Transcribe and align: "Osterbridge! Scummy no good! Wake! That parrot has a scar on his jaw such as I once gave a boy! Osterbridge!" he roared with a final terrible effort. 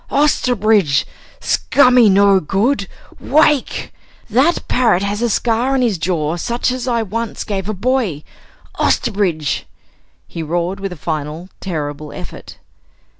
"Osterbridge! 0.09 1.05
Scummy 1.39 2.09
no 2.09 2.39
good! 2.39 2.87
Wake! 3.19 3.93
That 4.31 4.67
parrot 4.67 5.03
has 5.03 5.21
a 5.21 5.29
scar 5.29 5.75
on 5.75 5.83
his 5.83 5.99
jaw 5.99 6.37
such 6.37 6.71
as 6.71 6.87
I 6.87 7.03
once 7.03 7.43
gave 7.43 7.69
a 7.69 7.73
boy! 7.75 8.23
Osterbridge!" 8.79 9.65
he 10.27 10.41
roared 10.41 10.79
with 10.79 10.91
a 10.91 10.95
final 10.97 11.49
terrible 11.59 12.11
effort. 12.13 12.57